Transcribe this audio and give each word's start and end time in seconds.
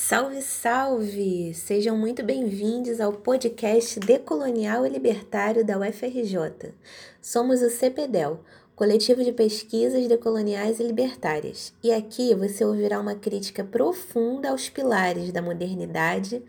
Salve, 0.00 0.40
salve! 0.42 1.52
Sejam 1.54 1.98
muito 1.98 2.22
bem-vindos 2.22 3.00
ao 3.00 3.12
podcast 3.12 3.98
Decolonial 3.98 4.86
e 4.86 4.90
Libertário 4.90 5.66
da 5.66 5.76
UFRJ. 5.76 6.72
Somos 7.20 7.62
o 7.62 7.68
CPDEL, 7.68 8.38
Coletivo 8.78 9.24
de 9.24 9.32
Pesquisas 9.32 10.06
Decoloniais 10.06 10.78
e 10.78 10.84
Libertárias, 10.84 11.72
e 11.82 11.90
aqui 11.90 12.32
você 12.32 12.64
ouvirá 12.64 13.00
uma 13.00 13.16
crítica 13.16 13.64
profunda 13.64 14.50
aos 14.50 14.68
pilares 14.68 15.32
da 15.32 15.42
modernidade, 15.42 16.40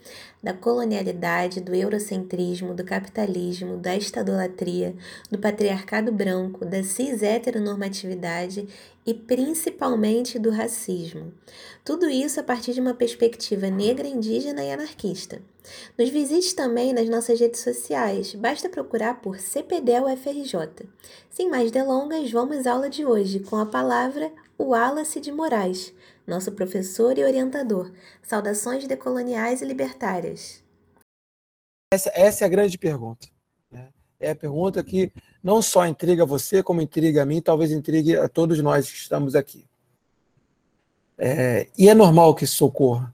da 0.43 0.53
colonialidade, 0.53 1.59
do 1.59 1.73
eurocentrismo, 1.73 2.75
do 2.75 2.83
capitalismo, 2.83 3.77
da 3.77 3.97
estadolatria, 3.97 4.95
do 5.31 5.39
patriarcado 5.39 6.11
branco, 6.11 6.65
da 6.65 6.83
cis-heteronormatividade 6.83 8.67
e 9.07 9.11
principalmente 9.11 10.37
do 10.37 10.51
racismo. 10.51 11.33
Tudo 11.83 12.07
isso 12.07 12.39
a 12.39 12.43
partir 12.43 12.73
de 12.73 12.79
uma 12.79 12.93
perspectiva 12.93 13.71
negra, 13.71 14.07
indígena 14.07 14.63
e 14.63 14.71
anarquista. 14.71 15.41
Nos 15.97 16.09
visite 16.09 16.55
também 16.55 16.93
nas 16.93 17.09
nossas 17.09 17.39
redes 17.39 17.61
sociais, 17.61 18.33
basta 18.35 18.69
procurar 18.69 19.21
por 19.21 19.39
CPD 19.39 19.99
UFRJ. 20.01 20.87
Sem 21.29 21.49
mais 21.49 21.71
delongas, 21.71 22.31
vamos 22.31 22.65
à 22.65 22.73
aula 22.73 22.89
de 22.89 23.05
hoje 23.05 23.39
com 23.39 23.55
a 23.55 23.65
palavra 23.65 24.31
Wallace 24.59 25.19
de 25.19 25.31
Moraes, 25.31 25.93
nosso 26.27 26.51
professor 26.51 27.17
e 27.17 27.23
orientador. 27.23 27.91
Saudações 28.21 28.85
decoloniais 28.87 29.61
e 29.61 29.65
libertárias. 29.65 30.63
Essa, 31.91 32.11
essa 32.13 32.43
é 32.43 32.45
a 32.45 32.49
grande 32.49 32.77
pergunta. 32.77 33.27
Né? 33.71 33.89
É 34.19 34.31
a 34.31 34.35
pergunta 34.35 34.83
que 34.83 35.11
não 35.41 35.61
só 35.61 35.87
intriga 35.87 36.25
você, 36.25 36.61
como 36.61 36.81
intriga 36.81 37.23
a 37.23 37.25
mim, 37.25 37.41
talvez 37.41 37.71
intrigue 37.71 38.15
a 38.15 38.29
todos 38.29 38.61
nós 38.61 38.89
que 38.89 38.97
estamos 38.97 39.35
aqui. 39.35 39.65
É, 41.17 41.67
e 41.77 41.89
é 41.89 41.93
normal 41.93 42.35
que 42.35 42.43
isso 42.43 42.65
ocorra. 42.65 43.13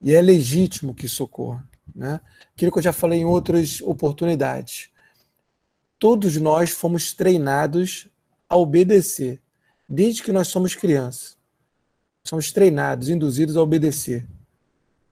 E 0.00 0.14
é 0.14 0.22
legítimo 0.22 0.94
que 0.94 1.06
isso 1.06 1.22
ocorra. 1.24 1.67
Né? 1.94 2.20
Aquilo 2.54 2.72
que 2.72 2.78
eu 2.78 2.82
já 2.82 2.92
falei 2.92 3.20
em 3.20 3.24
outras 3.24 3.80
oportunidades. 3.80 4.90
Todos 5.98 6.36
nós 6.36 6.70
fomos 6.70 7.12
treinados 7.12 8.08
a 8.48 8.56
obedecer, 8.56 9.40
desde 9.88 10.22
que 10.22 10.32
nós 10.32 10.48
somos 10.48 10.74
crianças. 10.74 11.36
Somos 12.24 12.52
treinados, 12.52 13.08
induzidos 13.08 13.56
a 13.56 13.62
obedecer 13.62 14.26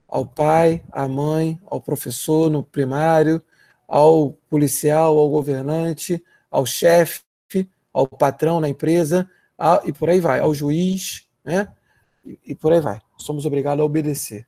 ao 0.08 0.24
pai, 0.24 0.82
à 0.92 1.08
mãe, 1.08 1.60
ao 1.66 1.80
professor 1.80 2.50
no 2.50 2.62
primário, 2.62 3.42
ao 3.86 4.32
policial, 4.48 5.18
ao 5.18 5.28
governante, 5.28 6.22
ao 6.50 6.64
chefe, 6.64 7.22
ao 7.92 8.06
patrão 8.06 8.60
na 8.60 8.68
empresa, 8.68 9.28
e 9.84 9.92
por 9.92 10.10
aí 10.10 10.20
vai, 10.20 10.40
ao 10.40 10.54
juiz, 10.54 11.26
né? 11.44 11.68
E, 12.24 12.38
e 12.46 12.54
por 12.54 12.72
aí 12.72 12.80
vai. 12.80 13.00
Somos 13.16 13.46
obrigados 13.46 13.80
a 13.80 13.84
obedecer 13.84 14.46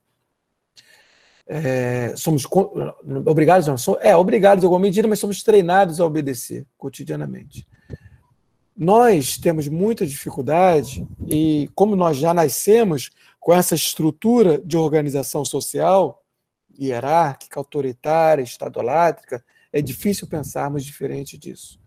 é, 1.51 2.13
somos 2.15 2.45
obrigados, 3.25 3.65
não, 3.65 3.75
somos, 3.75 3.99
é, 4.03 4.15
obrigados 4.15 4.63
em 4.63 4.67
alguma 4.67 4.83
medida, 4.83 5.07
mas 5.07 5.17
somos 5.17 5.41
treinados 5.41 5.99
a 5.99 6.05
obedecer 6.05 6.67
cotidianamente. 6.77 7.67
Nós 8.77 9.35
temos 9.39 9.67
muita 9.67 10.05
dificuldade 10.05 11.05
e, 11.27 11.67
como 11.73 11.95
nós 11.95 12.17
já 12.17 12.35
nascemos 12.35 13.09
com 13.39 13.51
essa 13.51 13.73
estrutura 13.73 14.59
de 14.59 14.77
organização 14.77 15.43
social, 15.43 16.23
hierárquica, 16.79 17.59
autoritária, 17.59 18.43
estadolátrica, 18.43 19.43
é 19.73 19.81
difícil 19.81 20.27
pensarmos 20.27 20.85
diferente 20.85 21.35
disso. 21.35 21.79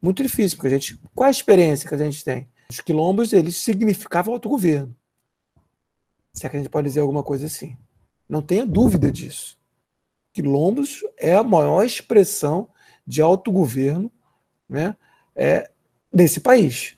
Muito 0.00 0.22
difícil, 0.22 0.58
porque 0.58 0.68
a 0.68 0.78
gente. 0.78 1.00
Qual 1.14 1.26
a 1.26 1.30
experiência 1.30 1.88
que 1.88 1.94
a 1.94 1.98
gente 1.98 2.22
tem? 2.22 2.46
Os 2.70 2.80
quilombos, 2.80 3.32
eles 3.32 3.56
significavam 3.56 4.34
autogoverno. 4.34 4.94
Se 6.34 6.46
é 6.46 6.50
que 6.50 6.56
a 6.56 6.60
gente 6.60 6.68
pode 6.68 6.86
dizer 6.86 7.00
alguma 7.00 7.22
coisa 7.22 7.46
assim. 7.46 7.76
Não 8.28 8.42
tenha 8.42 8.66
dúvida 8.66 9.10
disso. 9.10 9.58
Quilombos 10.32 11.00
é 11.18 11.34
a 11.34 11.42
maior 11.42 11.84
expressão 11.84 12.68
de 13.06 13.22
autogoverno 13.22 14.10
né, 14.68 14.96
é, 15.36 15.70
desse 16.12 16.40
país. 16.40 16.96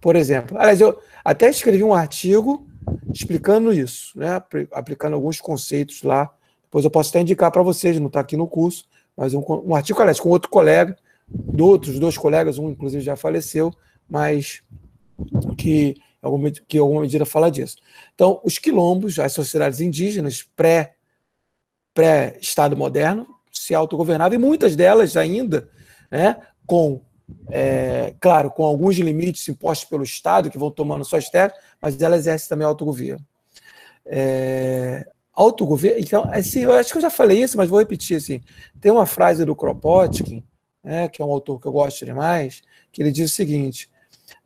Por 0.00 0.16
exemplo, 0.16 0.56
aliás, 0.58 0.80
eu 0.80 0.98
até 1.24 1.48
escrevi 1.48 1.82
um 1.82 1.94
artigo 1.94 2.66
explicando 3.12 3.72
isso, 3.72 4.18
né, 4.18 4.42
aplicando 4.72 5.14
alguns 5.14 5.40
conceitos 5.40 6.02
lá. 6.02 6.32
Depois 6.64 6.84
eu 6.84 6.90
posso 6.90 7.10
até 7.10 7.20
indicar 7.20 7.50
para 7.50 7.62
vocês, 7.62 7.98
não 7.98 8.08
está 8.08 8.20
aqui 8.20 8.36
no 8.36 8.46
curso, 8.46 8.84
mas 9.16 9.34
um, 9.34 9.42
um 9.64 9.74
artigo, 9.74 10.00
aliás, 10.00 10.20
com 10.20 10.28
outro 10.28 10.50
colega, 10.50 10.96
do 11.26 11.66
outros 11.66 11.98
dois 11.98 12.18
colegas, 12.18 12.58
um 12.58 12.70
inclusive 12.70 13.02
já 13.02 13.16
faleceu, 13.16 13.72
mas 14.08 14.62
que 15.56 15.96
que 16.66 16.78
alguma 16.78 17.02
medida 17.02 17.26
fala 17.26 17.50
disso. 17.50 17.76
Então, 18.14 18.40
os 18.44 18.58
quilombos, 18.58 19.18
as 19.18 19.32
sociedades 19.32 19.80
indígenas 19.80 20.42
pré, 20.56 20.94
pré-Estado 21.92 22.76
moderno, 22.76 23.26
se 23.52 23.74
autogovernavam, 23.74 24.34
e 24.34 24.38
muitas 24.38 24.74
delas 24.74 25.16
ainda, 25.16 25.68
né, 26.10 26.36
com, 26.66 27.00
é, 27.50 28.14
claro, 28.20 28.50
com 28.50 28.64
alguns 28.64 28.96
limites 28.96 29.48
impostos 29.48 29.88
pelo 29.88 30.02
Estado, 30.02 30.50
que 30.50 30.58
vão 30.58 30.70
tomando 30.70 31.04
suas 31.04 31.28
terras, 31.30 31.52
mas 31.80 32.00
elas 32.00 32.20
exercem 32.20 32.48
também 32.48 32.66
autogoverno. 32.66 33.24
É, 34.06 35.06
autogoverno, 35.32 36.00
então, 36.00 36.28
assim, 36.32 36.60
eu 36.60 36.72
acho 36.72 36.92
que 36.92 36.98
eu 36.98 37.02
já 37.02 37.10
falei 37.10 37.42
isso, 37.42 37.56
mas 37.56 37.68
vou 37.68 37.78
repetir, 37.78 38.16
assim, 38.16 38.40
tem 38.80 38.90
uma 38.90 39.06
frase 39.06 39.44
do 39.44 39.56
Kropotkin, 39.56 40.42
né, 40.82 41.08
que 41.08 41.22
é 41.22 41.24
um 41.24 41.30
autor 41.30 41.60
que 41.60 41.66
eu 41.66 41.72
gosto 41.72 42.04
demais, 42.04 42.60
que 42.92 43.02
ele 43.02 43.10
diz 43.10 43.30
o 43.30 43.34
seguinte, 43.34 43.88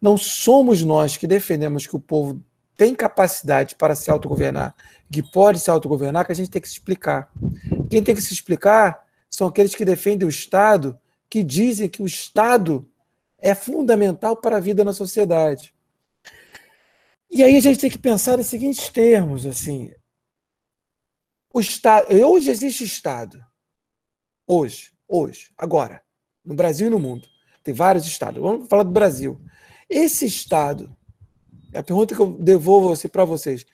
não 0.00 0.16
somos 0.16 0.82
nós 0.82 1.16
que 1.16 1.26
defendemos 1.26 1.86
que 1.86 1.96
o 1.96 2.00
povo 2.00 2.42
tem 2.76 2.94
capacidade 2.94 3.74
para 3.74 3.94
se 3.94 4.10
autogovernar, 4.10 4.74
que 5.10 5.22
pode 5.22 5.58
se 5.58 5.70
autogovernar, 5.70 6.24
que 6.24 6.32
a 6.32 6.34
gente 6.34 6.50
tem 6.50 6.62
que 6.62 6.68
se 6.68 6.74
explicar. 6.74 7.30
Quem 7.90 8.02
tem 8.02 8.14
que 8.14 8.22
se 8.22 8.32
explicar 8.32 9.04
são 9.28 9.48
aqueles 9.48 9.74
que 9.74 9.84
defendem 9.84 10.26
o 10.26 10.30
Estado, 10.30 10.98
que 11.28 11.42
dizem 11.42 11.88
que 11.88 12.02
o 12.02 12.06
Estado 12.06 12.88
é 13.38 13.54
fundamental 13.54 14.36
para 14.36 14.56
a 14.56 14.60
vida 14.60 14.84
na 14.84 14.92
sociedade. 14.92 15.74
E 17.30 17.42
aí 17.42 17.56
a 17.56 17.60
gente 17.60 17.80
tem 17.80 17.90
que 17.90 17.98
pensar 17.98 18.38
em 18.38 18.44
seguintes 18.44 18.88
termos, 18.88 19.44
assim. 19.44 19.92
O 21.52 21.60
Estado, 21.60 22.06
hoje 22.14 22.50
existe 22.50 22.84
Estado. 22.84 23.44
Hoje, 24.46 24.92
hoje, 25.06 25.50
agora, 25.58 26.02
no 26.44 26.54
Brasil 26.54 26.86
e 26.86 26.90
no 26.90 26.98
mundo. 26.98 27.28
Tem 27.62 27.74
vários 27.74 28.06
estados. 28.06 28.40
Vamos 28.40 28.68
falar 28.68 28.82
do 28.82 28.90
Brasil. 28.90 29.38
Esse 29.88 30.26
Estado, 30.26 30.94
a 31.74 31.82
pergunta 31.82 32.14
que 32.14 32.20
eu 32.20 32.32
devolvo 32.32 32.94
para 33.08 33.24
vocês, 33.24 33.64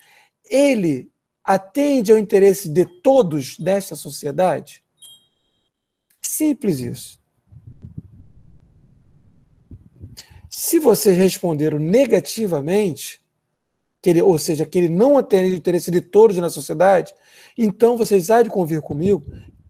ele 0.49 1.11
atende 1.43 2.13
ao 2.13 2.19
interesse 2.19 2.69
de 2.69 2.87
todos 2.87 3.59
desta 3.59 3.97
sociedade? 3.97 4.83
Simples 6.23 6.81
isso. 6.81 7.19
Se 10.49 10.79
vocês 10.79 11.17
responderam 11.17 11.79
negativamente, 11.79 13.21
que 14.01 14.11
ele, 14.11 14.23
ou 14.23 14.39
seja, 14.39 14.65
que 14.65 14.79
ele 14.79 14.89
não 14.89 15.19
atende 15.19 15.51
ao 15.51 15.57
interesse 15.57 15.91
de 15.91 16.01
todos 16.01 16.37
na 16.37 16.49
sociedade, 16.49 17.13
então 17.59 17.97
vocês 17.97 18.31
há 18.31 18.43
de 18.43 18.51
convir 18.51 18.81
comigo, 18.81 19.25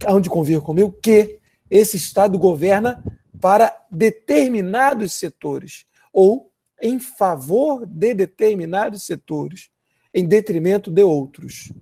há 0.05 0.19
de 0.21 0.29
convir 0.29 0.61
comigo 0.61 0.93
que 1.03 1.39
esse 1.71 1.97
Estado 1.97 2.39
governa 2.39 3.03
para 3.41 3.75
determinados 3.91 5.15
setores 5.15 5.87
ou 6.15 6.53
em 6.81 7.01
favor 7.01 7.85
de 7.85 8.15
determinados 8.15 9.05
setores, 9.05 9.69
em 10.15 10.25
detrimento 10.25 10.89
de 10.93 11.03
outros. 11.03 11.73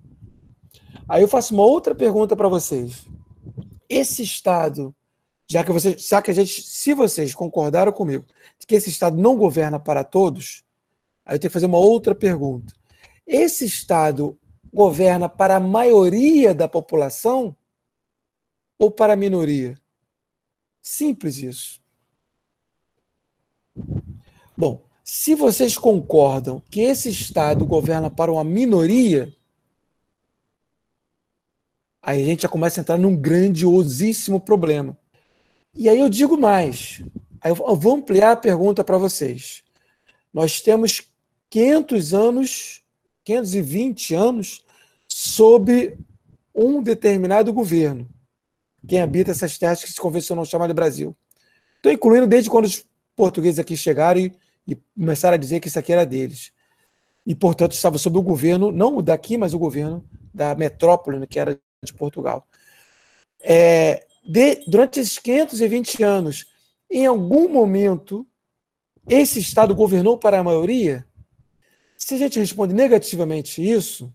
Aí 1.07 1.21
eu 1.21 1.27
faço 1.27 1.53
uma 1.53 1.63
outra 1.63 1.93
pergunta 1.93 2.35
para 2.35 2.49
vocês. 2.49 3.05
Esse 3.87 4.23
Estado, 4.23 4.95
já 5.47 5.63
que 5.63 5.71
vocês, 5.71 6.07
já 6.07 6.19
que 6.19 6.31
a 6.31 6.33
gente, 6.33 6.63
se 6.63 6.95
vocês 6.95 7.35
concordaram 7.35 7.91
comigo 7.91 8.25
que 8.65 8.75
esse 8.75 8.89
Estado 8.89 9.15
não 9.21 9.37
governa 9.37 9.79
para 9.79 10.03
todos, 10.03 10.63
aí 11.23 11.35
eu 11.35 11.39
tenho 11.39 11.49
que 11.49 11.53
fazer 11.53 11.67
uma 11.67 11.77
outra 11.77 12.15
pergunta. 12.15 12.73
Esse 13.27 13.65
Estado 13.65 14.39
governa 14.73 15.29
para 15.29 15.57
a 15.57 15.59
maioria 15.59 16.55
da 16.55 16.67
população 16.67 17.55
ou 18.79 18.89
para 18.89 19.13
a 19.13 19.17
minoria? 19.17 19.77
Simples 20.81 21.37
isso. 21.37 21.83
Bom, 24.63 24.81
se 25.03 25.35
vocês 25.35 25.77
concordam 25.77 26.63
que 26.71 26.79
esse 26.79 27.09
Estado 27.09 27.65
governa 27.65 28.09
para 28.09 28.31
uma 28.31 28.45
minoria, 28.45 29.35
aí 32.01 32.23
a 32.23 32.25
gente 32.25 32.43
já 32.43 32.47
começa 32.47 32.79
a 32.79 32.81
entrar 32.81 32.97
num 32.97 33.13
grandiosíssimo 33.13 34.39
problema. 34.39 34.97
E 35.75 35.89
aí 35.89 35.99
eu 35.99 36.07
digo 36.07 36.37
mais. 36.37 37.03
Eu 37.43 37.75
vou 37.75 37.97
ampliar 37.97 38.31
a 38.31 38.37
pergunta 38.37 38.85
para 38.85 38.97
vocês. 38.97 39.63
Nós 40.33 40.61
temos 40.61 41.01
500 41.49 42.13
anos, 42.13 42.81
520 43.25 44.15
anos 44.15 44.63
sob 45.09 45.97
um 46.55 46.81
determinado 46.81 47.51
governo. 47.51 48.07
Quem 48.87 49.01
habita 49.01 49.31
essas 49.31 49.57
terras 49.57 49.83
que 49.83 49.91
se 49.91 49.99
convencionou 49.99 50.45
chamar 50.45 50.67
de 50.67 50.73
Brasil. 50.73 51.13
Estou 51.75 51.91
incluindo 51.91 52.27
desde 52.27 52.49
quando 52.49 52.63
os 52.63 52.85
portugueses 53.13 53.59
aqui 53.59 53.75
chegaram 53.75 54.21
e, 54.21 54.42
e 54.67 54.75
começaram 54.97 55.35
a 55.35 55.37
dizer 55.37 55.59
que 55.59 55.67
isso 55.67 55.79
aqui 55.79 55.93
era 55.93 56.05
deles. 56.05 56.51
e, 57.25 57.33
portanto, 57.33 57.71
estava 57.71 57.97
sob 57.97 58.17
o 58.17 58.21
governo, 58.21 58.71
não 58.71 59.01
daqui, 59.01 59.37
mas 59.37 59.53
o 59.53 59.59
governo 59.59 60.03
da 60.33 60.55
metrópole, 60.55 61.19
né, 61.19 61.25
que 61.25 61.39
era 61.39 61.57
de 61.83 61.93
Portugal. 61.93 62.47
É, 63.41 64.05
de, 64.25 64.63
durante 64.67 64.99
esses 64.99 65.19
520 65.19 66.03
anos, 66.03 66.45
em 66.89 67.05
algum 67.05 67.49
momento, 67.49 68.25
esse 69.07 69.39
Estado 69.39 69.75
governou 69.75 70.17
para 70.17 70.39
a 70.39 70.43
maioria? 70.43 71.05
Se 71.97 72.15
a 72.15 72.17
gente 72.17 72.39
responde 72.39 72.73
negativamente 72.73 73.61
isso, 73.61 74.13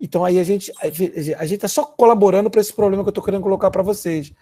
então 0.00 0.24
aí 0.24 0.38
a 0.38 0.44
gente 0.44 0.72
a 0.80 0.90
gente 0.90 1.54
está 1.54 1.68
só 1.68 1.84
colaborando 1.84 2.50
para 2.50 2.60
esse 2.60 2.72
problema 2.72 3.02
que 3.02 3.08
eu 3.08 3.12
estou 3.12 3.24
querendo 3.24 3.42
colocar 3.42 3.70
para 3.70 3.82
vocês. 3.82 4.32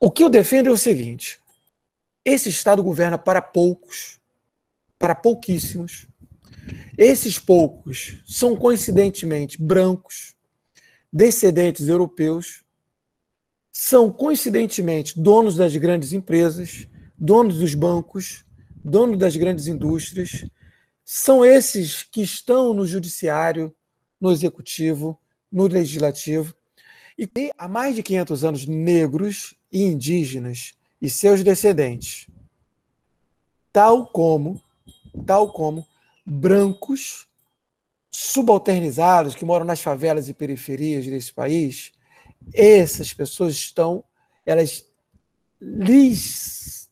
O 0.00 0.10
que 0.10 0.22
eu 0.22 0.30
defendo 0.30 0.68
é 0.68 0.72
o 0.72 0.76
seguinte: 0.76 1.40
esse 2.28 2.48
Estado 2.48 2.82
governa 2.82 3.16
para 3.16 3.40
poucos, 3.40 4.20
para 4.98 5.14
pouquíssimos. 5.14 6.06
Esses 6.96 7.38
poucos 7.38 8.22
são 8.26 8.54
coincidentemente 8.56 9.60
brancos, 9.60 10.34
descendentes 11.12 11.88
europeus, 11.88 12.64
são 13.72 14.12
coincidentemente 14.12 15.18
donos 15.18 15.56
das 15.56 15.74
grandes 15.76 16.12
empresas, 16.12 16.86
donos 17.16 17.58
dos 17.58 17.74
bancos, 17.74 18.44
donos 18.84 19.18
das 19.18 19.36
grandes 19.36 19.66
indústrias, 19.66 20.44
são 21.04 21.44
esses 21.44 22.02
que 22.02 22.20
estão 22.20 22.74
no 22.74 22.86
judiciário, 22.86 23.74
no 24.20 24.30
executivo, 24.30 25.18
no 25.50 25.66
legislativo, 25.66 26.54
e 27.16 27.28
há 27.56 27.66
mais 27.66 27.96
de 27.96 28.02
500 28.02 28.44
anos 28.44 28.66
negros 28.66 29.56
e 29.72 29.82
indígenas 29.82 30.77
e 31.00 31.08
seus 31.08 31.42
descendentes, 31.44 32.26
tal 33.72 34.06
como, 34.06 34.62
tal 35.26 35.52
como 35.52 35.86
brancos 36.24 37.28
subalternizados 38.10 39.34
que 39.34 39.44
moram 39.44 39.64
nas 39.64 39.80
favelas 39.80 40.28
e 40.28 40.34
periferias 40.34 41.06
desse 41.06 41.32
país, 41.32 41.92
essas 42.52 43.12
pessoas 43.14 43.54
estão, 43.54 44.02
elas 44.44 44.84
lhes, 45.60 46.88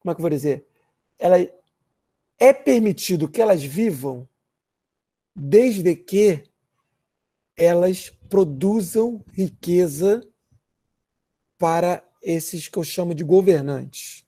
como 0.00 0.12
é 0.12 0.14
que 0.14 0.20
eu 0.20 0.22
vou 0.22 0.30
dizer? 0.30 0.66
Ela 1.18 1.38
é 2.38 2.52
permitido 2.52 3.28
que 3.28 3.40
elas 3.40 3.62
vivam 3.62 4.28
desde 5.34 5.94
que 5.94 6.42
elas 7.56 8.10
produzam 8.28 9.24
riqueza 9.32 10.26
para 11.58 12.02
esses 12.22 12.68
que 12.68 12.78
eu 12.78 12.84
chamo 12.84 13.14
de 13.14 13.24
governantes. 13.24 14.24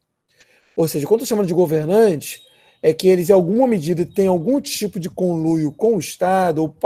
Ou 0.76 0.87
seja, 0.87 1.06
quando 1.06 1.23
eu 1.23 1.26
chamo 1.26 1.44
de 1.44 1.55
governantes, 1.55 2.43
é 2.82 2.93
que 2.93 3.08
eles, 3.08 3.31
em 3.31 3.32
alguma 3.32 3.67
medida, 3.67 4.06
têm 4.06 4.29
algum 4.29 4.61
tipo 4.61 5.00
de 5.00 5.11
conluio 5.11 5.73
com 5.73 5.96
o 5.96 5.99
Estado, 5.99 6.62
ou, 6.62 6.76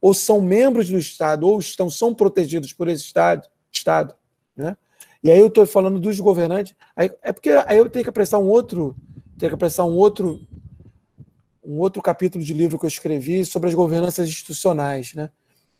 ou 0.00 0.14
são 0.14 0.40
membros 0.40 0.88
do 0.88 0.98
Estado, 0.98 1.46
ou 1.46 1.58
estão, 1.58 1.90
são 1.90 2.14
protegidos 2.14 2.72
por 2.72 2.88
esse 2.88 3.04
Estado. 3.04 3.46
estado 3.70 4.14
né? 4.56 4.76
E 5.22 5.30
aí 5.30 5.38
eu 5.38 5.48
estou 5.48 5.66
falando 5.66 5.98
dos 5.98 6.18
governantes. 6.20 6.74
Aí, 6.96 7.10
é 7.22 7.32
porque 7.32 7.50
aí 7.50 7.78
eu 7.78 7.88
tenho 7.88 8.04
que 8.04 8.12
prestar 8.12 8.38
um 8.38 8.48
outro, 8.48 8.96
tenho 9.38 9.52
que 9.52 9.58
prestar 9.58 9.84
um 9.84 9.94
outro, 9.94 10.40
um 11.62 11.78
outro 11.78 12.00
capítulo 12.00 12.42
de 12.42 12.54
livro 12.54 12.78
que 12.78 12.84
eu 12.84 12.88
escrevi 12.88 13.44
sobre 13.44 13.68
as 13.68 13.74
governanças 13.74 14.28
institucionais, 14.28 15.14
né? 15.14 15.30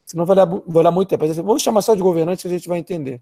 Senão 0.04 0.24
vai 0.24 0.36
dar, 0.36 0.46
vai 0.46 0.82
dar 0.82 0.90
muito 0.90 1.08
tempo. 1.08 1.26
Vamos 1.34 1.62
chamar 1.62 1.82
só 1.82 1.94
de 1.94 2.02
governante 2.02 2.42
que 2.42 2.48
a 2.48 2.50
gente 2.50 2.68
vai 2.68 2.78
entender. 2.78 3.20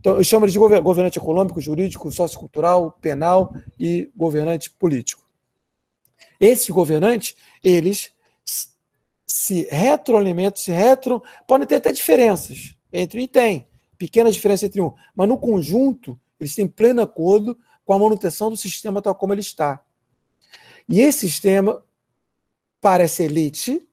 Então, 0.00 0.16
eu 0.16 0.24
chamo 0.24 0.48
de 0.48 0.58
governante 0.58 1.18
econômico, 1.18 1.60
jurídico, 1.60 2.10
sociocultural, 2.10 2.92
penal 3.00 3.54
e 3.78 4.10
governante 4.16 4.70
político. 4.70 5.22
Esses 6.40 6.70
governantes, 6.70 7.36
eles 7.62 8.10
se 9.26 9.68
retroalimentam, 9.70 10.60
se 10.60 10.72
retro. 10.72 11.22
Podem 11.46 11.66
ter 11.66 11.76
até 11.76 11.92
diferenças 11.92 12.74
entre, 12.92 13.22
e 13.22 13.28
tem, 13.28 13.68
pequenas 13.98 14.34
diferenças 14.34 14.64
entre 14.64 14.80
um, 14.80 14.92
mas 15.14 15.28
no 15.28 15.38
conjunto, 15.38 16.18
eles 16.40 16.54
têm 16.54 16.66
pleno 16.66 17.02
acordo 17.02 17.56
com 17.84 17.92
a 17.92 17.98
manutenção 17.98 18.50
do 18.50 18.56
sistema 18.56 19.02
tal 19.02 19.14
como 19.14 19.34
ele 19.34 19.42
está. 19.42 19.82
E 20.88 21.00
esse 21.00 21.28
sistema, 21.28 21.84
para 22.80 23.02
essa 23.02 23.22
elite 23.22 23.86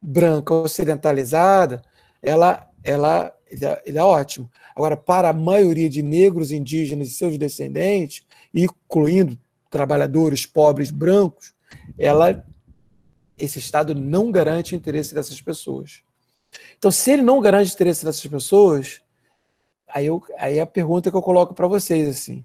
branca 0.00 0.52
ocidentalizada, 0.54 1.82
ela, 2.22 2.70
ela, 2.82 3.33
ele 3.48 3.64
é, 3.64 3.82
ele 3.86 3.98
é 3.98 4.02
ótimo. 4.02 4.50
Agora, 4.74 4.96
para 4.96 5.28
a 5.28 5.32
maioria 5.32 5.88
de 5.88 6.02
negros, 6.02 6.50
indígenas 6.50 7.08
e 7.08 7.12
seus 7.12 7.38
descendentes, 7.38 8.26
incluindo 8.52 9.38
trabalhadores 9.70 10.46
pobres 10.46 10.90
brancos, 10.90 11.54
ela, 11.98 12.44
esse 13.38 13.58
Estado 13.58 13.94
não 13.94 14.30
garante 14.30 14.74
o 14.74 14.76
interesse 14.76 15.14
dessas 15.14 15.40
pessoas. 15.40 16.02
Então, 16.78 16.90
se 16.90 17.12
ele 17.12 17.22
não 17.22 17.40
garante 17.40 17.72
o 17.72 17.74
interesse 17.74 18.04
dessas 18.04 18.26
pessoas, 18.26 19.00
aí, 19.88 20.06
eu, 20.06 20.22
aí 20.38 20.60
a 20.60 20.66
pergunta 20.66 21.10
que 21.10 21.16
eu 21.16 21.22
coloco 21.22 21.54
para 21.54 21.66
vocês 21.66 22.08
assim: 22.08 22.44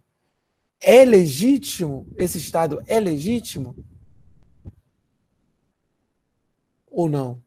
é 0.81 1.03
legítimo? 1.05 2.07
Esse 2.17 2.37
Estado 2.37 2.81
é 2.87 2.99
legítimo? 2.99 3.75
Ou 6.89 7.07
não? 7.07 7.41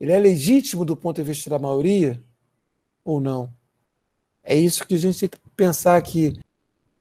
Ele 0.00 0.12
é 0.12 0.18
legítimo 0.18 0.84
do 0.84 0.96
ponto 0.96 1.16
de 1.16 1.22
vista 1.22 1.48
da 1.48 1.58
maioria? 1.58 2.20
Ou 3.04 3.20
não? 3.20 3.52
É 4.42 4.56
isso 4.56 4.86
que 4.86 4.94
a 4.94 4.98
gente 4.98 5.20
tem 5.20 5.28
que 5.28 5.38
pensar 5.56 5.96
aqui. 5.96 6.38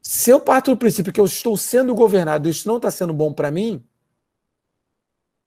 Se 0.01 0.29
eu 0.29 0.39
parto 0.39 0.71
do 0.71 0.77
princípio 0.77 1.13
que 1.13 1.19
eu 1.19 1.25
estou 1.25 1.55
sendo 1.55 1.93
governado 1.93 2.47
e 2.47 2.51
isso 2.51 2.67
não 2.67 2.77
está 2.77 2.89
sendo 2.89 3.13
bom 3.13 3.33
para 3.33 3.51
mim, 3.51 3.83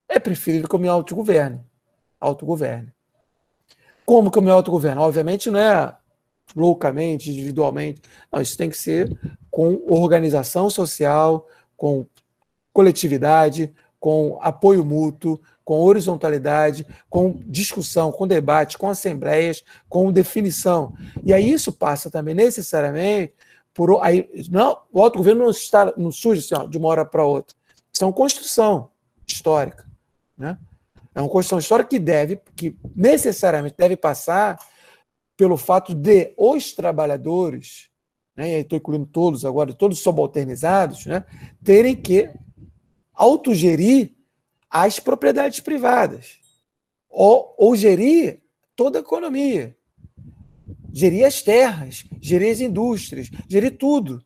é 0.09 0.19
preferível 0.19 0.69
que 0.69 0.75
eu 0.75 0.79
me 0.79 0.89
autogoverne. 0.89 1.61
Autogoverne. 2.21 2.93
Como 4.07 4.31
que 4.31 4.39
eu 4.39 4.43
me 4.43 4.51
autogoverno? 4.51 5.03
Obviamente 5.03 5.51
não 5.51 5.59
é 5.59 5.97
loucamente, 6.55 7.31
individualmente. 7.31 8.03
Não, 8.31 8.41
isso 8.41 8.57
tem 8.57 8.71
que 8.71 8.77
ser 8.77 9.19
com 9.51 9.83
organização 9.89 10.69
social, 10.69 11.49
com 11.77 12.07
coletividade, 12.73 13.73
com 13.99 14.39
apoio 14.43 14.85
mútuo, 14.85 15.41
com 15.65 15.81
horizontalidade, 15.81 16.87
com 17.09 17.41
discussão, 17.47 18.13
com 18.13 18.27
debate, 18.27 18.77
com 18.77 18.89
assembleias, 18.89 19.65
com 19.89 20.13
definição. 20.13 20.95
E 21.25 21.33
aí 21.33 21.51
isso 21.51 21.73
passa 21.73 22.11
também 22.11 22.35
necessariamente 22.35 23.33
por 23.75 24.01
aí 24.03 24.31
não, 24.51 24.79
o 24.93 25.03
autogoverno 25.03 25.43
não 25.43 25.51
está 25.51 25.93
não 25.97 26.13
surge 26.13 26.41
assim, 26.41 26.55
ó, 26.55 26.67
de 26.67 26.79
uma 26.79 26.89
hora 26.89 27.05
para 27.05 27.25
outra. 27.25 27.57
Isso 27.93 28.05
é 28.05 28.07
uma 28.07 28.13
construção 28.13 28.91
histórica, 29.27 29.85
né? 30.39 30.57
É 31.13 31.21
uma 31.21 31.29
construção 31.29 31.59
histórica 31.59 31.91
que 31.91 31.99
deve, 31.99 32.41
que 32.57 32.77
necessariamente 32.95 33.75
deve 33.77 33.97
passar 33.97 34.59
pelo 35.37 35.57
fato 35.57 35.95
de 35.95 36.33
os 36.37 36.73
trabalhadores, 36.73 37.89
né, 38.37 38.61
estou 38.61 38.79
incluindo 38.79 39.07
todos 39.07 39.45
agora, 39.45 39.73
todos 39.73 40.01
subalternizados, 40.01 41.07
né, 41.07 41.25
terem 41.63 41.95
que 41.95 42.31
autogerir 43.13 44.14
as 44.75 44.99
propriedades 44.99 45.61
privadas, 45.61 46.37
ou, 47.09 47.55
ou 47.57 47.77
gerir 47.77 48.43
toda 48.75 48.99
a 48.99 49.03
economia, 49.03 49.77
gerir 50.93 51.25
as 51.25 51.41
terras, 51.43 52.05
gerir 52.21 52.51
as 52.51 52.61
indústrias, 52.61 53.31
gerir 53.49 53.79
tudo. 53.79 54.21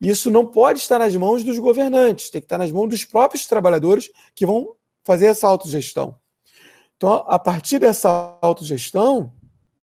Isso 0.00 0.30
não 0.30 0.46
pode 0.46 0.78
estar 0.78 1.00
nas 1.00 1.16
mãos 1.16 1.42
dos 1.42 1.58
governantes, 1.58 2.30
tem 2.30 2.40
que 2.40 2.44
estar 2.44 2.56
nas 2.56 2.70
mãos 2.70 2.88
dos 2.88 3.04
próprios 3.04 3.46
trabalhadores 3.46 4.08
que 4.32 4.46
vão 4.46 4.76
fazer 5.02 5.26
essa 5.26 5.48
autogestão. 5.48 6.16
Então, 6.96 7.24
a 7.26 7.38
partir 7.38 7.80
dessa 7.80 8.38
autogestão 8.40 9.32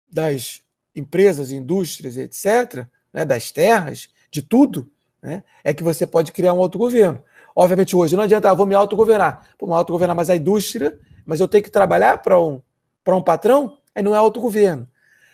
das 0.07 0.61
empresas, 0.95 1.51
indústrias, 1.51 2.15
etc., 2.15 2.85
né, 3.11 3.25
das 3.25 3.51
terras, 3.51 4.07
de 4.29 4.43
tudo, 4.43 4.87
né, 5.19 5.43
é 5.63 5.73
que 5.73 5.81
você 5.81 6.05
pode 6.05 6.31
criar 6.31 6.53
um 6.53 6.61
autogoverno. 6.61 7.23
Obviamente, 7.55 7.95
hoje 7.95 8.17
não 8.17 8.23
adianta, 8.23 8.51
ah, 8.51 8.53
vou 8.53 8.65
me 8.65 8.75
autogovernar. 8.75 9.47
Vou 9.57 9.69
me 9.69 9.75
autogovernar, 9.75 10.13
mas 10.13 10.29
a 10.29 10.35
indústria, 10.35 10.99
mas 11.25 11.39
eu 11.39 11.47
tenho 11.47 11.63
que 11.63 11.71
trabalhar 11.71 12.21
para 12.21 12.37
um, 12.37 12.61
um 13.07 13.21
patrão, 13.23 13.77
aí 13.95 14.03
não 14.03 14.13
é 14.13 14.17
autogoverno. 14.17 14.85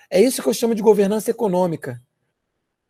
É 0.08 0.22
isso 0.22 0.44
que 0.44 0.48
eu 0.48 0.54
chamo 0.54 0.75
de 0.75 0.84
governança 0.84 1.32
econômica. 1.32 2.00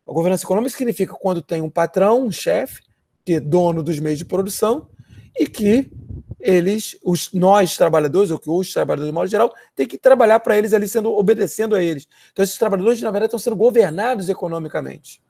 A 0.06 0.12
governança 0.12 0.44
econômica 0.44 0.76
significa 0.76 1.14
quando 1.14 1.40
tem 1.40 1.62
um 1.62 1.70
patrão, 1.70 2.26
um 2.26 2.30
chefe, 2.30 2.82
que 3.24 3.34
é 3.34 3.40
dono 3.40 3.82
dos 3.82 3.98
meios 3.98 4.18
de 4.18 4.26
produção, 4.26 4.90
e 5.38 5.46
que 5.46 5.90
eles, 6.38 6.98
os 7.02 7.32
nós 7.32 7.74
trabalhadores, 7.74 8.30
ou 8.30 8.38
que 8.38 8.50
os 8.50 8.70
trabalhadores 8.70 9.10
de 9.10 9.14
modo 9.14 9.28
geral, 9.28 9.54
tem 9.74 9.86
que 9.86 9.96
trabalhar 9.96 10.40
para 10.40 10.58
eles 10.58 10.74
ali, 10.74 10.86
sendo 10.86 11.10
obedecendo 11.10 11.74
a 11.74 11.82
eles. 11.82 12.06
Então, 12.32 12.42
esses 12.42 12.58
trabalhadores, 12.58 13.00
na 13.00 13.10
verdade, 13.10 13.28
estão 13.28 13.38
sendo 13.38 13.56
governados 13.56 14.28
economicamente 14.28 15.22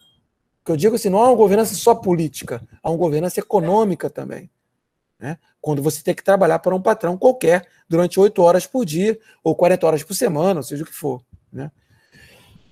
que 0.65 0.71
eu 0.71 0.77
digo 0.77 0.95
assim, 0.95 1.09
não 1.09 1.23
há 1.23 1.29
uma 1.29 1.37
governança 1.37 1.75
só 1.75 1.95
política, 1.95 2.63
há 2.83 2.91
uma 2.91 2.99
governança 2.99 3.41
econômica 3.41 4.09
também. 4.09 4.51
Né? 5.19 5.39
Quando 5.61 5.83
você 5.83 6.03
tem 6.03 6.15
que 6.15 6.23
trabalhar 6.25 6.59
para 6.59 6.75
um 6.75 6.83
patrão 6.83 7.17
qualquer 7.17 7.67
durante 7.89 8.19
oito 8.19 8.43
horas 8.43 8.67
por 8.67 8.85
dia, 8.85 9.19
ou 9.43 9.55
40 9.55 9.87
horas 9.87 10.03
por 10.03 10.15
semana, 10.15 10.61
ou 10.61 10.65
seja 10.65 10.83
o 10.83 10.87
que 10.87 10.93
for. 10.93 11.23
Né? 11.53 11.71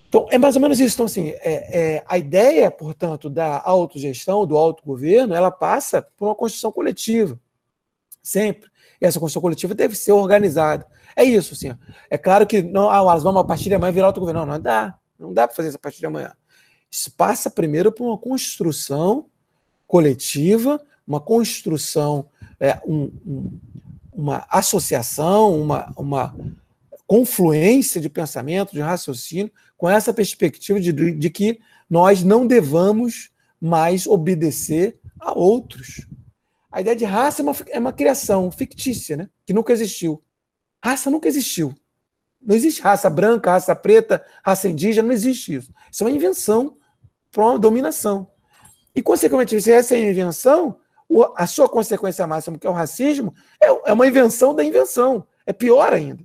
Então, 0.09 0.27
é 0.31 0.39
mais 0.39 0.57
ou 0.57 0.63
menos 0.63 0.81
isso. 0.81 0.97
Então, 0.97 1.07
assim, 1.07 1.29
é, 1.29 1.97
é, 1.97 2.05
a 2.09 2.19
ideia, 2.19 2.69
portanto, 2.69 3.31
da 3.31 3.63
autogestão, 3.65 4.45
do 4.45 4.57
autogoverno, 4.57 5.35
ela 5.35 5.53
passa 5.53 6.03
por 6.17 6.27
uma 6.27 6.35
construção 6.35 6.73
coletiva. 6.73 7.39
Sempre. 8.21 8.69
E 9.01 9.07
essa 9.07 9.21
construção 9.21 9.41
coletiva 9.41 9.73
deve 9.73 9.95
ser 9.95 10.11
organizada. 10.11 10.85
É 11.15 11.23
isso, 11.23 11.55
assim. 11.55 11.73
É 12.11 12.19
claro 12.19 12.45
que 12.45 12.61
não, 12.61 12.91
ah, 12.91 13.17
vamos 13.19 13.41
a 13.41 13.45
partir 13.45 13.69
de 13.69 13.77
amanhã 13.77 13.93
virar 13.93 14.07
autogoverno. 14.09 14.41
Não, 14.41 14.55
não 14.55 14.61
dá. 14.61 14.99
Não 15.17 15.33
dá 15.33 15.47
para 15.47 15.55
fazer 15.55 15.69
isso 15.69 15.77
a 15.77 15.81
partir 15.81 16.01
de 16.01 16.07
amanhã. 16.07 16.33
Isso 16.91 17.13
passa 17.13 17.51
primeiro 17.51 17.93
por 17.93 18.07
uma 18.07 18.19
construção 18.19 19.27
coletiva, 19.87 20.81
uma 21.07 21.21
construção, 21.21 22.29
é, 22.59 22.81
um, 22.87 23.11
um, 23.27 23.59
uma 24.13 24.47
associação, 24.51 25.61
uma, 25.61 25.93
uma 25.97 26.35
confluência 27.07 28.01
de 28.01 28.09
pensamento, 28.09 28.73
de 28.73 28.81
raciocínio, 28.81 29.51
com 29.77 29.89
essa 29.89 30.13
perspectiva 30.13 30.81
de, 30.81 30.93
de 30.93 31.31
que 31.31 31.61
nós 31.89 32.23
não 32.23 32.47
devamos 32.47 33.31
mais 33.61 34.07
obedecer 34.07 34.99
a 35.19 35.37
outros. 35.37 36.07
A 36.71 36.81
ideia 36.81 36.95
de 36.95 37.05
raça 37.05 37.43
é 37.43 37.45
uma, 37.45 37.57
é 37.69 37.79
uma 37.79 37.93
criação 37.93 38.51
fictícia, 38.51 39.17
né? 39.17 39.29
que 39.45 39.53
nunca 39.53 39.73
existiu. 39.73 40.23
Raça 40.83 41.11
nunca 41.11 41.29
existiu. 41.29 41.75
Não 42.41 42.55
existe 42.55 42.81
raça 42.81 43.11
branca, 43.11 43.51
raça 43.51 43.75
preta, 43.75 44.25
raça 44.45 44.69
indígena, 44.69 45.09
não 45.09 45.15
existe 45.15 45.57
isso. 45.57 45.73
Isso 45.91 46.03
é 46.03 46.07
uma 46.07 46.17
invenção 46.17 46.77
para 47.31 47.45
uma 47.45 47.59
dominação. 47.59 48.29
E, 48.95 49.03
consequentemente, 49.03 49.63
se 49.63 49.73
essa 49.73 49.95
é 49.97 49.99
a 49.99 50.11
invenção, 50.11 50.77
a 51.37 51.47
sua 51.47 51.69
consequência 51.69 52.27
máxima, 52.27 52.59
que 52.59 52.67
é 52.67 52.71
o 52.71 52.75
racismo, 52.75 53.35
é, 53.61 53.67
é 53.67 53.93
uma 53.93 54.07
invenção 54.07 54.55
da 54.55 54.65
invenção. 54.65 55.27
É 55.47 55.53
pior 55.53 55.93
ainda. 55.93 56.25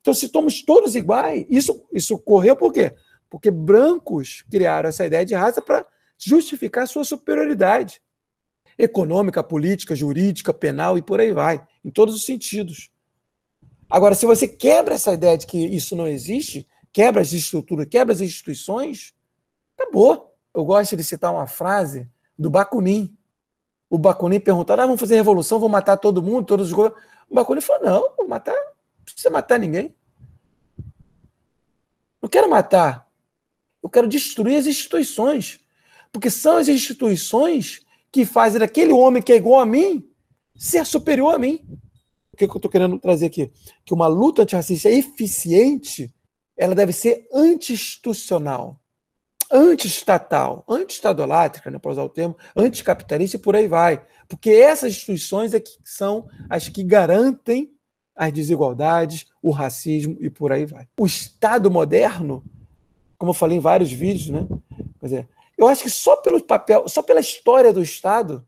Então, 0.00 0.12
se 0.12 0.28
somos 0.28 0.62
todos 0.62 0.94
iguais, 0.96 1.46
isso, 1.48 1.84
isso 1.92 2.14
ocorreu 2.14 2.56
por 2.56 2.72
quê? 2.72 2.92
Porque 3.30 3.50
brancos 3.50 4.42
criaram 4.50 4.88
essa 4.88 5.06
ideia 5.06 5.24
de 5.24 5.34
raça 5.34 5.62
para 5.62 5.86
justificar 6.18 6.86
sua 6.86 7.04
superioridade 7.04 8.00
econômica, 8.78 9.42
política, 9.42 9.94
jurídica, 9.94 10.52
penal 10.52 10.98
e 10.98 11.02
por 11.02 11.20
aí 11.20 11.32
vai, 11.32 11.64
em 11.84 11.90
todos 11.90 12.14
os 12.14 12.24
sentidos. 12.24 12.90
Agora, 13.88 14.14
se 14.14 14.26
você 14.26 14.48
quebra 14.48 14.94
essa 14.94 15.12
ideia 15.12 15.36
de 15.36 15.46
que 15.46 15.58
isso 15.58 15.94
não 15.94 16.08
existe, 16.08 16.66
quebra 16.92 17.20
as 17.20 17.32
estruturas, 17.32 17.86
quebra 17.88 18.14
as 18.14 18.20
instituições, 18.20 19.14
acabou. 19.76 20.31
Eu 20.54 20.64
gosto 20.64 20.96
de 20.96 21.04
citar 21.04 21.32
uma 21.32 21.46
frase 21.46 22.08
do 22.38 22.50
Bakunin. 22.50 23.16
O 23.88 23.98
Bakunin 23.98 24.40
perguntou: 24.40 24.74
ah, 24.74 24.86
vamos 24.86 25.00
fazer 25.00 25.16
revolução, 25.16 25.58
vou 25.58 25.68
matar 25.68 25.96
todo 25.96 26.22
mundo, 26.22 26.46
todos 26.46 26.66
os 26.68 26.72
governos. 26.72 27.02
O 27.28 27.34
Bakunin 27.34 27.60
falou: 27.60 27.84
não, 27.84 28.16
vou 28.16 28.28
matar 28.28 28.56
precisa 29.04 29.30
matar 29.30 29.58
ninguém. 29.58 29.94
Não 32.20 32.28
quero 32.28 32.48
matar. 32.48 33.08
Eu 33.82 33.88
quero 33.88 34.08
destruir 34.08 34.56
as 34.56 34.66
instituições. 34.66 35.60
Porque 36.10 36.30
são 36.30 36.56
as 36.58 36.68
instituições 36.68 37.80
que 38.10 38.24
fazem 38.24 38.62
aquele 38.62 38.92
homem 38.92 39.22
que 39.22 39.32
é 39.32 39.36
igual 39.36 39.60
a 39.60 39.66
mim 39.66 40.08
ser 40.54 40.84
superior 40.86 41.34
a 41.34 41.38
mim. 41.38 41.60
O 42.32 42.36
que, 42.36 42.44
eu 42.44 42.56
estou 42.56 42.70
querendo 42.70 42.98
trazer 42.98 43.26
aqui? 43.26 43.50
Que 43.84 43.94
uma 43.94 44.06
luta 44.06 44.42
antirracista 44.42 44.90
eficiente 44.90 46.12
ela 46.56 46.74
deve 46.74 46.92
ser 46.92 47.26
anti-institucional, 47.32 48.78
anti-estatal, 49.52 50.64
anti-estadolátrica, 50.66 51.70
né, 51.70 51.78
para 51.78 51.90
usar 51.90 52.02
o 52.02 52.08
termo, 52.08 52.36
anticapitalista 52.56 53.36
e 53.36 53.40
por 53.40 53.54
aí 53.54 53.68
vai. 53.68 54.02
Porque 54.26 54.50
essas 54.50 54.92
instituições 54.92 55.52
é 55.52 55.60
que 55.60 55.76
são 55.84 56.26
as 56.48 56.68
que 56.68 56.82
garantem 56.82 57.70
as 58.16 58.32
desigualdades, 58.32 59.26
o 59.42 59.50
racismo 59.50 60.16
e 60.20 60.30
por 60.30 60.52
aí 60.52 60.64
vai. 60.64 60.88
O 60.98 61.06
Estado 61.06 61.70
moderno, 61.70 62.42
como 63.18 63.30
eu 63.30 63.34
falei 63.34 63.58
em 63.58 63.60
vários 63.60 63.92
vídeos, 63.92 64.30
né? 64.30 64.46
Quer 64.98 65.06
dizer, 65.06 65.28
eu 65.58 65.68
acho 65.68 65.82
que 65.82 65.90
só 65.90 66.16
pelo 66.16 66.42
papel, 66.42 66.88
só 66.88 67.02
pela 67.02 67.20
história 67.20 67.72
do 67.72 67.82
Estado 67.82 68.46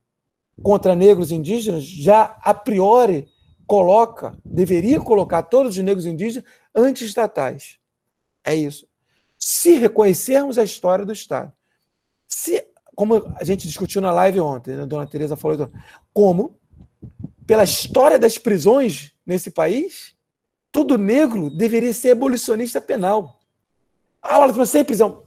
contra 0.63 0.95
negros 0.95 1.31
e 1.31 1.35
indígenas, 1.35 1.85
já 1.85 2.37
a 2.43 2.55
priori 2.55 3.29
coloca, 3.67 4.39
deveria 4.45 5.01
colocar 5.01 5.43
todos 5.43 5.77
os 5.77 5.83
negros 5.83 6.07
e 6.07 6.11
indígenas 6.11 6.49
anti-estatais. 6.75 7.79
É 8.45 8.55
isso. 8.55 8.87
Se 9.47 9.75
reconhecermos 9.75 10.57
a 10.57 10.65
história 10.65 11.05
do 11.05 11.13
Estado, 11.13 11.53
se, 12.27 12.67
como 12.95 13.31
a 13.37 13.45
gente 13.45 13.69
discutiu 13.69 14.01
na 14.01 14.11
live 14.11 14.41
ontem, 14.41 14.75
né, 14.75 14.85
a 14.85 14.87
dona 14.87 15.07
Tereza 15.07 15.37
falou, 15.37 15.71
como, 16.15 16.59
pela 17.47 17.63
história 17.63 18.19
das 18.19 18.39
prisões 18.39 19.13
nesse 19.27 19.51
país, 19.51 20.15
todo 20.73 20.97
negro 20.97 21.51
deveria 21.51 21.93
ser 21.93 22.13
abolicionista 22.13 22.81
penal. 22.81 23.39
Ah, 24.23 24.39
olha, 24.39 24.65
sem 24.65 24.83
prisão. 24.83 25.25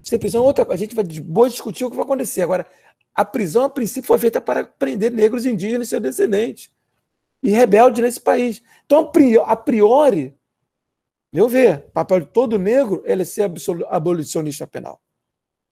Sem 0.00 0.16
prisão 0.16 0.44
é 0.44 0.46
outra 0.46 0.64
A 0.72 0.76
gente 0.76 0.94
vai 0.94 1.02
de 1.02 1.20
boa 1.20 1.50
discutir 1.50 1.84
o 1.84 1.90
que 1.90 1.96
vai 1.96 2.04
acontecer. 2.04 2.42
Agora, 2.42 2.68
a 3.12 3.24
prisão, 3.24 3.64
a 3.64 3.68
princípio, 3.68 4.06
foi 4.06 4.18
feita 4.18 4.40
para 4.40 4.62
prender 4.62 5.10
negros 5.10 5.44
indígenas 5.44 5.88
e 5.88 5.90
seus 5.90 6.02
descendentes. 6.02 6.70
E 7.42 7.50
rebeldes 7.50 8.00
nesse 8.00 8.20
país. 8.20 8.62
Então, 8.84 9.10
a 9.44 9.56
priori, 9.56 10.35
meu 11.32 11.48
ver, 11.48 11.90
papel 11.92 12.20
de 12.20 12.26
todo 12.26 12.58
negro 12.58 13.02
é 13.04 13.24
ser 13.24 13.50
abolicionista 13.88 14.66
penal. 14.66 15.00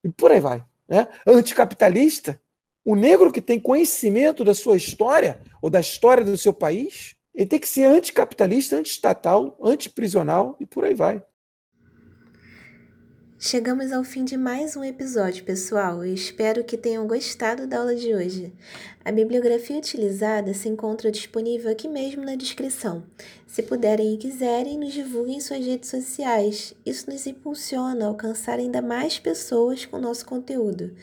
E 0.02 0.10
por 0.10 0.30
aí 0.30 0.40
vai. 0.40 0.64
Né? 0.88 1.08
Anticapitalista, 1.26 2.40
o 2.84 2.94
negro 2.94 3.32
que 3.32 3.40
tem 3.40 3.58
conhecimento 3.58 4.44
da 4.44 4.54
sua 4.54 4.76
história 4.76 5.40
ou 5.62 5.70
da 5.70 5.80
história 5.80 6.24
do 6.24 6.36
seu 6.36 6.52
país, 6.52 7.14
ele 7.34 7.46
tem 7.46 7.58
que 7.58 7.68
ser 7.68 7.84
anticapitalista, 7.84 8.76
antiestatal, 8.76 9.58
antiprisional 9.62 10.56
e 10.60 10.66
por 10.66 10.84
aí 10.84 10.94
vai. 10.94 11.22
Chegamos 13.46 13.92
ao 13.92 14.02
fim 14.02 14.24
de 14.24 14.38
mais 14.38 14.74
um 14.74 14.82
episódio, 14.82 15.44
pessoal, 15.44 16.02
e 16.02 16.14
espero 16.14 16.64
que 16.64 16.78
tenham 16.78 17.06
gostado 17.06 17.66
da 17.66 17.80
aula 17.80 17.94
de 17.94 18.14
hoje. 18.14 18.50
A 19.04 19.12
bibliografia 19.12 19.76
utilizada 19.76 20.54
se 20.54 20.66
encontra 20.66 21.10
disponível 21.10 21.70
aqui 21.70 21.86
mesmo 21.86 22.24
na 22.24 22.36
descrição. 22.36 23.04
Se 23.46 23.62
puderem 23.62 24.14
e 24.14 24.16
quiserem, 24.16 24.78
nos 24.78 24.94
divulguem 24.94 25.36
em 25.36 25.40
suas 25.40 25.62
redes 25.62 25.90
sociais. 25.90 26.74
Isso 26.86 27.10
nos 27.10 27.26
impulsiona 27.26 28.06
a 28.06 28.08
alcançar 28.08 28.58
ainda 28.58 28.80
mais 28.80 29.18
pessoas 29.18 29.84
com 29.84 29.98
nosso 29.98 30.24
conteúdo. 30.24 30.94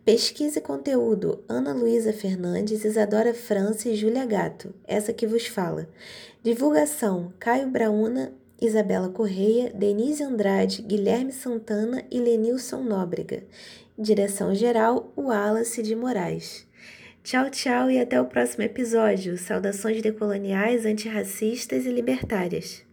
Pesquisa 0.05 0.59
e 0.59 0.61
conteúdo, 0.61 1.45
Ana 1.49 1.73
Luísa 1.73 2.13
Fernandes, 2.13 2.85
Isadora 2.85 3.33
França 3.33 3.89
e 3.89 3.95
Júlia 3.95 4.27
Gato, 4.27 4.75
essa 4.89 5.13
que 5.13 5.25
vos 5.25 5.47
fala. 5.47 5.89
Divulgação, 6.43 7.33
Caio 7.39 7.69
Brauna, 7.69 8.33
Isabela 8.61 9.09
Correia, 9.09 9.73
Denise 9.73 10.25
Andrade, 10.25 10.83
Guilherme 10.83 11.31
Santana 11.31 12.03
e 12.11 12.19
Lenilson 12.19 12.83
Nóbrega. 12.83 13.45
Direção-geral, 13.97 15.13
Wallace 15.17 15.81
de 15.81 15.95
Moraes. 15.95 16.67
Tchau, 17.23 17.49
tchau 17.51 17.89
e 17.89 18.01
até 18.01 18.21
o 18.21 18.27
próximo 18.27 18.65
episódio. 18.65 19.39
Saudações 19.39 20.03
decoloniais, 20.03 20.85
antirracistas 20.85 21.87
e 21.87 21.93
libertárias. 21.93 22.85